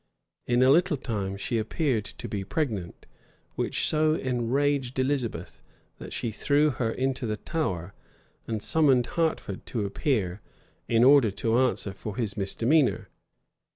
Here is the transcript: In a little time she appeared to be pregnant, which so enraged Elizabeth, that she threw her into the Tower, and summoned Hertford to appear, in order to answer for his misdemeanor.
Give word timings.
In 0.47 0.63
a 0.63 0.71
little 0.71 0.97
time 0.97 1.37
she 1.37 1.59
appeared 1.59 2.05
to 2.05 2.27
be 2.27 2.43
pregnant, 2.43 3.05
which 3.53 3.85
so 3.87 4.15
enraged 4.15 4.97
Elizabeth, 4.97 5.61
that 5.99 6.11
she 6.11 6.31
threw 6.31 6.71
her 6.71 6.89
into 6.89 7.27
the 7.27 7.37
Tower, 7.37 7.93
and 8.47 8.63
summoned 8.63 9.05
Hertford 9.05 9.63
to 9.67 9.85
appear, 9.85 10.41
in 10.87 11.03
order 11.03 11.29
to 11.29 11.59
answer 11.59 11.93
for 11.93 12.15
his 12.15 12.35
misdemeanor. 12.35 13.09